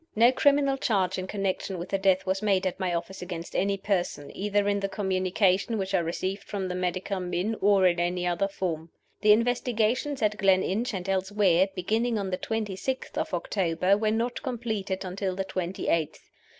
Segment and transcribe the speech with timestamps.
[0.15, 3.77] "No criminal charge in connection with the death was made at my office against any
[3.77, 8.25] person, either in the communication which I received from the medical men or in any
[8.25, 8.89] other form.
[9.21, 14.41] The investigations at Gleninch and elsewhere, beginning on the twenty sixth of October, were not
[14.41, 16.31] completed until the twenty eighth.